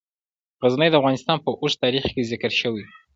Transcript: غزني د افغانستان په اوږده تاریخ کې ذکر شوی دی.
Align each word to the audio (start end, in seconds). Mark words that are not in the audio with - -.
غزني 0.63 0.87
د 0.89 0.95
افغانستان 1.01 1.37
په 1.45 1.49
اوږده 1.59 1.81
تاریخ 1.83 2.03
کې 2.13 2.29
ذکر 2.31 2.51
شوی 2.61 2.81
دی. 2.85 2.91